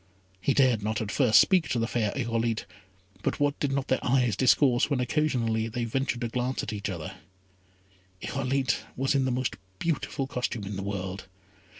[0.41, 2.65] He dared not at first speak to the fair Irolite;
[3.21, 6.89] but what did not their eyes discourse when occasionally, they ventured to glance at each
[6.89, 7.17] other.
[8.19, 11.27] Irolite was in the most beautiful costume in the world.